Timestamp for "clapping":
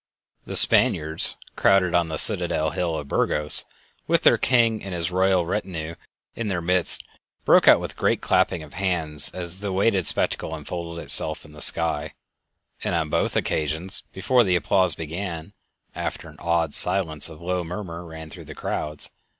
8.19-8.63